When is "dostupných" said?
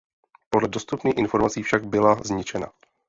0.67-1.17